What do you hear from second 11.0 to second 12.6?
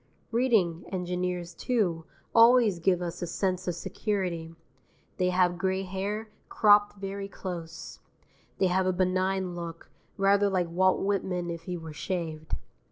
Whitman if he were shaved.